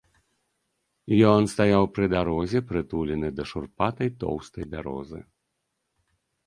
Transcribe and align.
Ён 1.31 1.41
стаяў 1.53 1.83
пры 1.97 2.05
дарозе, 2.15 2.59
прытулены 2.73 3.27
да 3.41 3.49
шурпатай 3.51 4.09
тоўстай 4.25 4.63
бярозы. 4.75 5.19